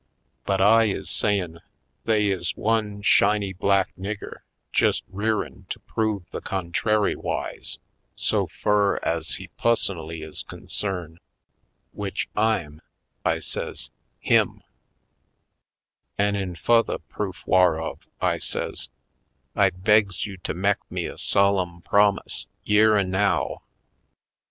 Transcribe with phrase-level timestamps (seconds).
[0.45, 1.59] But I is sayin'
[2.05, 4.37] they is one shiny black nigger
[4.73, 7.77] jest rearin' to prove the contrarywise
[8.15, 11.19] so fur ez he pussonally is concern',
[11.93, 12.81] w'ich I'm,"
[13.23, 14.63] I says, "him
[16.17, 18.89] I "An' in fu'ther proof whar'of," I says,
[19.55, 23.61] "I begs you to mek me a solemn promise, yere an' now.